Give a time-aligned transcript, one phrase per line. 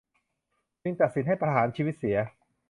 [0.81, 2.17] จึงตัดสินให้ประหารชีวิตเสีย